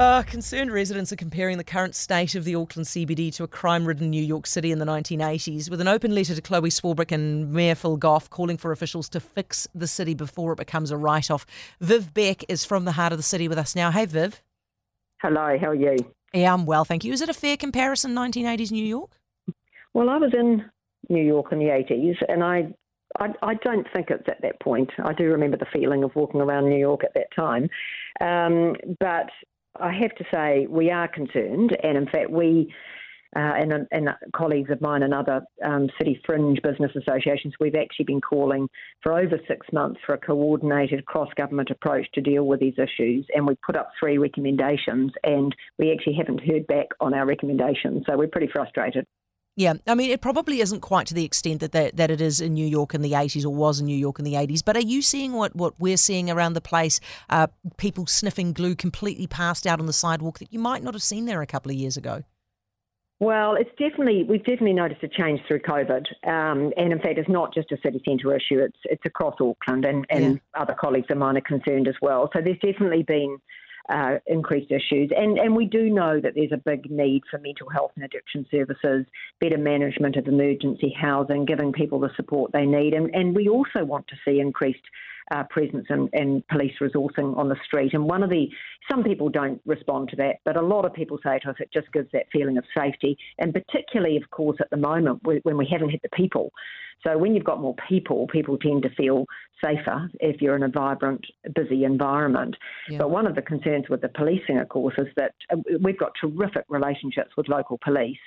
[0.00, 3.84] Uh, concerned residents are comparing the current state of the Auckland CBD to a crime
[3.84, 7.52] ridden New York City in the 1980s, with an open letter to Chloe Swarbrick and
[7.52, 11.30] Mayor Phil Goff calling for officials to fix the city before it becomes a write
[11.30, 11.44] off.
[11.82, 13.90] Viv Beck is from the heart of the city with us now.
[13.90, 14.40] Hey, Viv.
[15.20, 15.98] Hello, how are you?
[16.32, 17.12] Yeah, I'm well, thank you.
[17.12, 19.10] Is it a fair comparison, 1980s New York?
[19.92, 20.64] Well, I was in
[21.10, 22.72] New York in the 80s, and I,
[23.18, 24.92] I, I don't think it's at that point.
[25.04, 27.68] I do remember the feeling of walking around New York at that time.
[28.22, 29.28] Um, but
[29.80, 32.72] I have to say we are concerned, and in fact we.
[33.36, 38.04] Uh, and, and colleagues of mine and other um, city fringe business associations, we've actually
[38.04, 38.68] been calling
[39.04, 43.24] for over six months for a coordinated cross government approach to deal with these issues.
[43.32, 48.02] And we put up three recommendations, and we actually haven't heard back on our recommendations.
[48.04, 49.06] So we're pretty frustrated.
[49.60, 52.40] Yeah, I mean, it probably isn't quite to the extent that, that that it is
[52.40, 54.64] in New York in the 80s or was in New York in the 80s.
[54.64, 56.98] But are you seeing what, what we're seeing around the place?
[57.28, 61.02] Uh, people sniffing glue completely passed out on the sidewalk that you might not have
[61.02, 62.24] seen there a couple of years ago?
[63.18, 67.28] Well, it's definitely we've definitely noticed a change through COVID, um, and in fact, it's
[67.28, 70.62] not just a city centre issue; it's it's across Auckland, and, and yeah.
[70.62, 72.30] other colleagues of mine are concerned as well.
[72.32, 73.36] So there's definitely been
[73.88, 75.10] uh, increased issues.
[75.16, 78.46] And, and we do know that there's a big need for mental health and addiction
[78.50, 79.06] services,
[79.40, 82.94] better management of emergency housing, giving people the support they need.
[82.94, 84.84] And, and we also want to see increased
[85.30, 87.94] uh, presence and, and, police resourcing on the street.
[87.94, 88.48] And one of the,
[88.90, 91.70] some people don't respond to that, but a lot of people say to us it
[91.72, 93.16] just gives that feeling of safety.
[93.38, 96.50] And particularly, of course, at the moment when we haven't hit the people.
[97.06, 99.24] So when you've got more people, people tend to feel
[99.64, 102.56] safer if you're in a vibrant, busy environment.
[102.88, 102.98] Yeah.
[102.98, 106.12] But one of the concerns with the policing, of course, is that uh, we've got
[106.20, 108.18] terrific relationships with local police,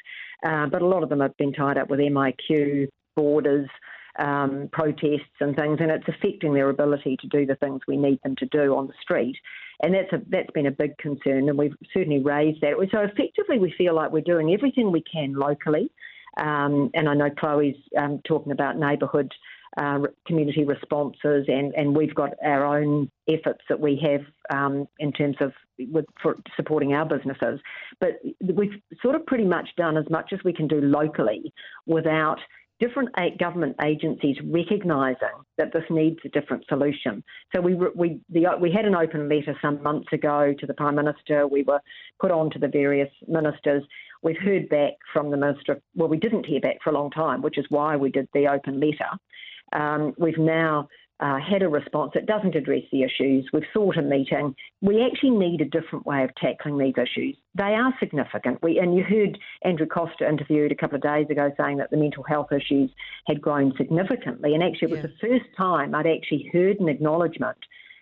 [0.45, 3.69] uh, but a lot of them have been tied up with MIQ, borders,
[4.19, 8.19] um, protests and things, and it's affecting their ability to do the things we need
[8.23, 9.35] them to do on the street.
[9.81, 12.73] And that's a, that's been a big concern, and we've certainly raised that.
[12.91, 15.89] So effectively, we feel like we're doing everything we can locally.
[16.37, 19.31] Um, and I know Chloe's um, talking about neighbourhood
[19.77, 24.21] uh, community responses, and, and we've got our own efforts that we have
[24.55, 26.05] um, in terms of with,
[26.55, 27.59] supporting our businesses.
[27.99, 31.53] But we've sort of pretty much done as much as we can do locally
[31.87, 32.39] without
[32.79, 37.23] different government agencies recognising that this needs a different solution.
[37.53, 40.95] So we we the, we had an open letter some months ago to the Prime
[40.95, 41.47] Minister.
[41.47, 41.79] We were
[42.19, 43.83] put on to the various ministers.
[44.21, 45.81] We've heard back from the Minister.
[45.95, 48.47] Well, we didn't hear back for a long time, which is why we did the
[48.47, 49.11] open letter.
[49.73, 50.87] Um, we've now
[51.23, 53.49] uh, had a response that doesn't address the issues.
[53.53, 54.53] We've sought a meeting.
[54.81, 57.37] We actually need a different way of tackling these issues.
[57.55, 58.61] They are significant.
[58.61, 61.97] We, and you heard Andrew Coster interviewed a couple of days ago saying that the
[61.97, 62.91] mental health issues
[63.25, 64.53] had grown significantly.
[64.53, 65.11] And actually, it was yeah.
[65.21, 67.57] the first time I'd actually heard an acknowledgement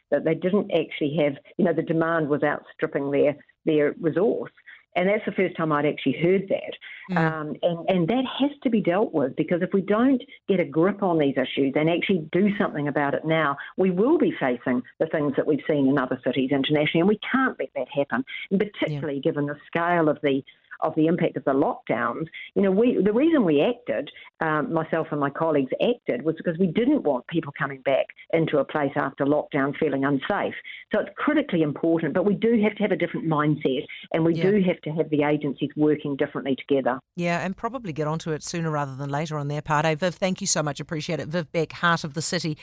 [0.10, 4.52] that they didn't actually have, you know, the demand was outstripping their their resource.
[4.96, 6.74] And that's the first time I'd actually heard that.
[7.12, 7.18] Mm.
[7.18, 10.66] Um, and, and that has to be dealt with because if we don't get a
[10.66, 14.82] grip on these issues and actually do something about it now, we will be facing
[15.00, 17.02] the things that we've seen in other cities internationally.
[17.02, 19.22] And we can't let that happen, and particularly yeah.
[19.22, 20.44] given the scale of the
[20.82, 22.26] of the impact of the lockdowns,
[22.56, 24.10] you know, we the reason we acted,
[24.40, 28.58] um, myself and my colleagues acted, was because we didn't want people coming back into
[28.60, 30.54] a place after lockdown feeling unsafe.
[30.94, 34.36] So it's critically important, but we do have to have a different mindset, and we
[34.36, 34.44] yeah.
[34.44, 37.00] do have to have the agencies working differently together.
[37.16, 39.86] Yeah, and probably get onto it sooner rather than later on their part.
[39.86, 40.80] Hey, Viv, thank you so much.
[40.80, 41.28] Appreciate it.
[41.28, 42.58] Viv Beck, Heart of the City.